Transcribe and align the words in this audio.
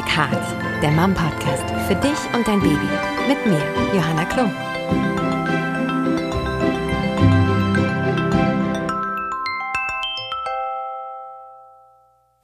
Big 0.00 0.16
Heart, 0.16 0.82
der 0.82 0.92
Mom 0.92 1.12
Podcast 1.12 1.68
für 1.86 1.94
dich 1.94 2.16
und 2.34 2.48
dein 2.48 2.58
Baby. 2.60 2.88
Mit 3.28 3.44
mir, 3.44 3.60
Johanna 3.92 4.24
Klum. 4.24 4.50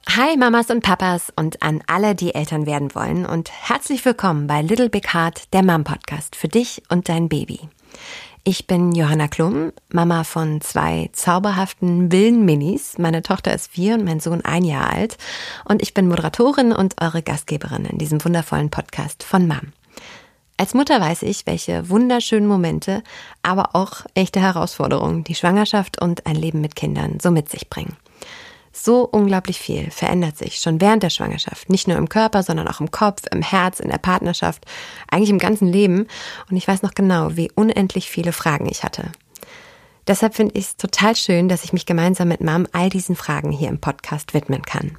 Hi 0.07 0.37
Mamas 0.37 0.69
und 0.69 0.83
Papas 0.83 1.33
und 1.35 1.63
an 1.63 1.81
alle, 1.87 2.13
die 2.13 2.35
Eltern 2.35 2.67
werden 2.67 2.93
wollen 2.93 3.25
und 3.25 3.49
herzlich 3.51 4.05
willkommen 4.05 4.45
bei 4.45 4.61
Little 4.61 4.89
Big 4.89 5.11
Heart, 5.15 5.51
der 5.51 5.63
Mom 5.63 5.83
Podcast 5.83 6.35
für 6.35 6.47
dich 6.47 6.83
und 6.89 7.09
dein 7.09 7.27
Baby. 7.27 7.69
Ich 8.49 8.65
bin 8.65 8.93
Johanna 8.93 9.27
Klum, 9.27 9.73
Mama 9.91 10.23
von 10.23 10.61
zwei 10.61 11.09
zauberhaften 11.11 12.13
wilden 12.13 12.45
Minis. 12.45 12.97
Meine 12.97 13.21
Tochter 13.21 13.53
ist 13.53 13.69
vier 13.71 13.95
und 13.95 14.05
mein 14.05 14.21
Sohn 14.21 14.39
ein 14.39 14.63
Jahr 14.63 14.89
alt. 14.89 15.17
Und 15.65 15.81
ich 15.81 15.93
bin 15.93 16.07
Moderatorin 16.07 16.71
und 16.71 16.95
eure 17.01 17.21
Gastgeberin 17.21 17.83
in 17.83 17.97
diesem 17.97 18.23
wundervollen 18.23 18.69
Podcast 18.69 19.23
von 19.23 19.49
Mom. 19.49 19.73
Als 20.55 20.73
Mutter 20.73 21.01
weiß 21.01 21.23
ich, 21.23 21.45
welche 21.45 21.89
wunderschönen 21.89 22.47
Momente, 22.47 23.03
aber 23.43 23.75
auch 23.75 24.05
echte 24.13 24.39
Herausforderungen 24.39 25.25
die 25.25 25.35
Schwangerschaft 25.35 26.01
und 26.01 26.25
ein 26.25 26.37
Leben 26.37 26.61
mit 26.61 26.77
Kindern 26.77 27.19
so 27.21 27.31
mit 27.31 27.49
sich 27.49 27.69
bringen. 27.69 27.97
So 28.79 29.05
unglaublich 29.05 29.57
viel 29.57 29.89
verändert 29.89 30.37
sich 30.37 30.59
schon 30.59 30.79
während 30.79 31.01
der 31.01 31.09
Schwangerschaft. 31.09 31.67
Nicht 31.67 31.87
nur 31.87 31.97
im 31.97 32.09
Körper, 32.09 32.43
sondern 32.43 32.67
auch 32.67 32.79
im 32.79 32.91
Kopf, 32.91 33.23
im 33.31 33.41
Herz, 33.41 33.79
in 33.79 33.89
der 33.89 33.97
Partnerschaft, 33.97 34.65
eigentlich 35.09 35.31
im 35.31 35.39
ganzen 35.39 35.67
Leben. 35.67 36.07
Und 36.49 36.57
ich 36.57 36.67
weiß 36.67 36.83
noch 36.83 36.93
genau, 36.93 37.35
wie 37.35 37.51
unendlich 37.55 38.07
viele 38.07 38.31
Fragen 38.31 38.69
ich 38.69 38.83
hatte. 38.83 39.11
Deshalb 40.05 40.35
finde 40.35 40.55
ich 40.55 40.65
es 40.65 40.77
total 40.77 41.15
schön, 41.15 41.49
dass 41.49 41.63
ich 41.63 41.73
mich 41.73 41.87
gemeinsam 41.87 42.27
mit 42.27 42.39
Mom 42.39 42.67
all 42.71 42.89
diesen 42.89 43.15
Fragen 43.15 43.51
hier 43.51 43.69
im 43.69 43.81
Podcast 43.81 44.35
widmen 44.35 44.61
kann. 44.61 44.95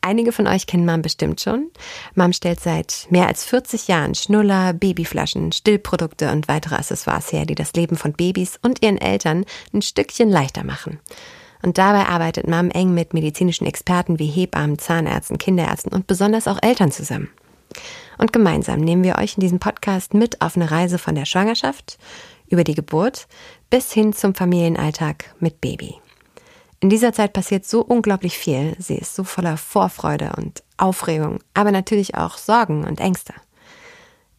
Einige 0.00 0.32
von 0.32 0.46
euch 0.46 0.66
kennen 0.66 0.86
Mom 0.86 1.02
bestimmt 1.02 1.40
schon. 1.40 1.70
Mom 2.14 2.32
stellt 2.32 2.60
seit 2.60 3.06
mehr 3.10 3.28
als 3.28 3.44
40 3.44 3.88
Jahren 3.88 4.14
Schnuller, 4.14 4.72
Babyflaschen, 4.72 5.52
Stillprodukte 5.52 6.32
und 6.32 6.48
weitere 6.48 6.76
Accessoires 6.76 7.30
her, 7.30 7.44
die 7.44 7.54
das 7.54 7.74
Leben 7.74 7.96
von 7.96 8.14
Babys 8.14 8.58
und 8.62 8.82
ihren 8.82 8.98
Eltern 8.98 9.44
ein 9.74 9.82
Stückchen 9.82 10.30
leichter 10.30 10.64
machen. 10.64 10.98
Und 11.62 11.78
dabei 11.78 12.06
arbeitet 12.06 12.48
Mom 12.48 12.70
eng 12.70 12.92
mit 12.92 13.14
medizinischen 13.14 13.66
Experten 13.66 14.18
wie 14.18 14.26
Hebammen, 14.26 14.78
Zahnärzten, 14.78 15.38
Kinderärzten 15.38 15.92
und 15.92 16.06
besonders 16.06 16.48
auch 16.48 16.58
Eltern 16.60 16.90
zusammen. 16.90 17.30
Und 18.18 18.32
gemeinsam 18.32 18.80
nehmen 18.80 19.04
wir 19.04 19.16
euch 19.18 19.36
in 19.36 19.40
diesem 19.40 19.60
Podcast 19.60 20.14
mit 20.14 20.42
auf 20.42 20.56
eine 20.56 20.70
Reise 20.70 20.98
von 20.98 21.14
der 21.14 21.24
Schwangerschaft 21.24 21.98
über 22.48 22.64
die 22.64 22.74
Geburt 22.74 23.26
bis 23.70 23.92
hin 23.92 24.12
zum 24.12 24.34
Familienalltag 24.34 25.34
mit 25.40 25.60
Baby. 25.60 25.94
In 26.80 26.90
dieser 26.90 27.12
Zeit 27.12 27.32
passiert 27.32 27.64
so 27.64 27.80
unglaublich 27.80 28.36
viel. 28.36 28.74
Sie 28.78 28.96
ist 28.96 29.14
so 29.14 29.22
voller 29.24 29.56
Vorfreude 29.56 30.32
und 30.36 30.62
Aufregung, 30.76 31.38
aber 31.54 31.70
natürlich 31.70 32.16
auch 32.16 32.36
Sorgen 32.36 32.84
und 32.84 33.00
Ängste. 33.00 33.32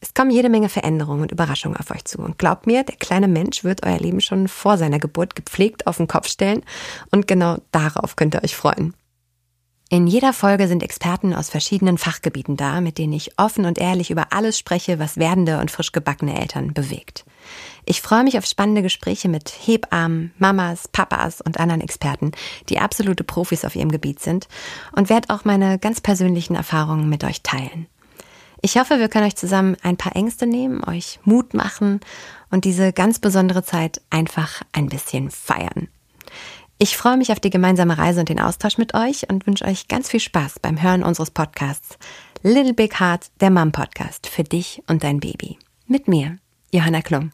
Es 0.03 0.13
kommen 0.13 0.31
jede 0.31 0.49
Menge 0.49 0.67
Veränderungen 0.67 1.21
und 1.21 1.31
Überraschungen 1.31 1.77
auf 1.77 1.89
euch 1.89 2.03
zu. 2.03 2.17
Und 2.19 2.37
glaubt 2.37 2.67
mir, 2.67 2.83
der 2.83 2.97
kleine 2.97 3.29
Mensch 3.29 3.63
wird 3.63 3.85
euer 3.85 3.99
Leben 3.99 4.19
schon 4.19 4.49
vor 4.49 4.77
seiner 4.77 4.99
Geburt 4.99 5.33
gepflegt 5.33 5.87
auf 5.87 5.95
den 5.95 6.09
Kopf 6.09 6.27
stellen. 6.27 6.61
Und 7.09 7.25
genau 7.25 7.59
darauf 7.71 8.17
könnt 8.17 8.35
ihr 8.35 8.43
euch 8.43 8.53
freuen. 8.53 8.93
In 9.89 10.05
jeder 10.05 10.33
Folge 10.33 10.67
sind 10.67 10.83
Experten 10.83 11.33
aus 11.33 11.49
verschiedenen 11.49 11.97
Fachgebieten 11.97 12.57
da, 12.57 12.81
mit 12.81 12.97
denen 12.97 13.13
ich 13.13 13.39
offen 13.39 13.63
und 13.63 13.77
ehrlich 13.77 14.11
über 14.11 14.33
alles 14.33 14.57
spreche, 14.57 14.99
was 14.99 15.15
werdende 15.15 15.61
und 15.61 15.71
frisch 15.71 15.93
gebackene 15.93 16.37
Eltern 16.37 16.73
bewegt. 16.73 17.23
Ich 17.85 18.01
freue 18.01 18.25
mich 18.25 18.37
auf 18.37 18.45
spannende 18.45 18.81
Gespräche 18.81 19.29
mit 19.29 19.49
Hebammen, 19.49 20.33
Mamas, 20.37 20.89
Papas 20.89 21.39
und 21.39 21.61
anderen 21.61 21.79
Experten, 21.79 22.33
die 22.67 22.79
absolute 22.79 23.23
Profis 23.23 23.63
auf 23.63 23.77
ihrem 23.77 23.91
Gebiet 23.91 24.19
sind 24.19 24.49
und 24.91 25.09
werde 25.09 25.33
auch 25.33 25.45
meine 25.45 25.79
ganz 25.79 26.01
persönlichen 26.01 26.55
Erfahrungen 26.55 27.07
mit 27.07 27.23
euch 27.23 27.41
teilen. 27.41 27.87
Ich 28.66 28.78
hoffe, 28.78 28.97
wir 28.97 29.09
können 29.09 29.25
euch 29.25 29.36
zusammen 29.36 29.75
ein 29.83 29.97
paar 29.97 30.16
Ängste 30.16 30.48
nehmen, 30.48 30.86
euch 30.86 31.20
Mut 31.26 31.54
machen 31.54 31.99
und 32.49 32.64
diese 32.64 32.93
ganz 32.93 33.20
besondere 33.20 33.61
Zeit 33.61 33.99
einfach 34.10 34.61
ein 34.71 34.87
bisschen 34.87 35.30
feiern. 35.32 35.89
Ich 36.77 36.95
freue 36.95 37.17
mich 37.17 37.33
auf 37.33 37.42
die 37.42 37.49
gemeinsame 37.49 37.98
Reise 37.98 38.21
und 38.21 38.30
den 38.30 38.39
Austausch 38.39 38.77
mit 38.77 38.93
euch 38.93 39.30
und 39.30 39.45
wünsche 39.48 39.65
euch 39.65 39.89
ganz 39.89 40.10
viel 40.10 40.21
Spaß 40.21 40.60
beim 40.61 40.82
Hören 40.82 41.04
unseres 41.04 41.32
Podcasts 41.32 41.98
Little 42.42 42.73
Big 42.73 43.02
Heart, 43.02 43.32
der 43.42 43.49
Mom 43.49 43.73
Podcast 43.73 44.27
für 44.27 44.45
dich 44.45 44.82
und 44.87 45.04
dein 45.04 45.20
Baby. 45.20 45.60
Mit 45.87 46.08
mir, 46.08 46.37
Johanna 46.71 47.02
Klum. 47.02 47.32